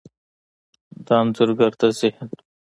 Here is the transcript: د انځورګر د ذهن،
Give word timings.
د 1.05 1.07
انځورګر 1.19 1.71
د 1.79 1.81
ذهن، 1.97 2.29